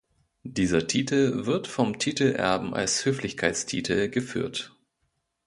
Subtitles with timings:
[0.47, 4.75] Dieser Titel wird vom Titelerben als Höflichkeitstitel geführt.